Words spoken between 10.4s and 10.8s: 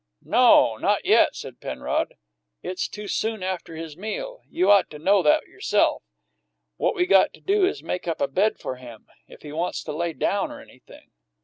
or